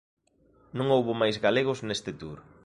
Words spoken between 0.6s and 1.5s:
Non houbo máis